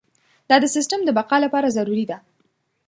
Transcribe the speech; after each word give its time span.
دا 0.49 0.55
د 0.63 0.65
سیستم 0.75 0.99
د 1.05 1.09
بقا 1.17 1.37
لپاره 1.45 1.73
ضروري 1.77 2.05
ده. 2.11 2.17